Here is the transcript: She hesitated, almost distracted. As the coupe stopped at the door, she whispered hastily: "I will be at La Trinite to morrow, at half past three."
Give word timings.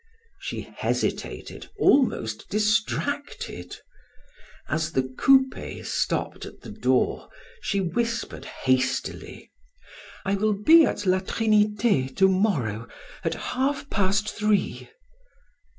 She 0.39 0.61
hesitated, 0.61 1.69
almost 1.77 2.49
distracted. 2.49 3.77
As 4.67 4.93
the 4.93 5.03
coupe 5.03 5.85
stopped 5.85 6.43
at 6.47 6.61
the 6.61 6.71
door, 6.71 7.29
she 7.61 7.81
whispered 7.81 8.45
hastily: 8.45 9.51
"I 10.25 10.33
will 10.33 10.53
be 10.53 10.87
at 10.87 11.05
La 11.05 11.19
Trinite 11.19 12.17
to 12.17 12.27
morrow, 12.27 12.87
at 13.23 13.35
half 13.35 13.91
past 13.91 14.27
three." 14.27 14.89